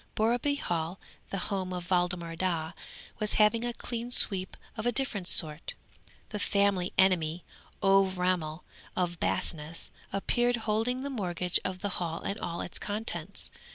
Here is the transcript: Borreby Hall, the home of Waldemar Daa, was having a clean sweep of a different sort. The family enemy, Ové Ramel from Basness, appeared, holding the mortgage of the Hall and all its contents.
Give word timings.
Borreby 0.15 0.55
Hall, 0.57 0.99
the 1.29 1.37
home 1.37 1.71
of 1.71 1.91
Waldemar 1.91 2.35
Daa, 2.35 2.71
was 3.19 3.33
having 3.33 3.63
a 3.63 3.71
clean 3.71 4.09
sweep 4.09 4.57
of 4.75 4.87
a 4.87 4.91
different 4.91 5.27
sort. 5.27 5.75
The 6.29 6.39
family 6.39 6.91
enemy, 6.97 7.45
Ové 7.83 8.17
Ramel 8.17 8.63
from 8.95 9.13
Basness, 9.17 9.91
appeared, 10.11 10.55
holding 10.65 11.03
the 11.03 11.11
mortgage 11.11 11.59
of 11.63 11.81
the 11.81 11.89
Hall 11.99 12.21
and 12.23 12.39
all 12.39 12.61
its 12.61 12.79
contents. 12.79 13.51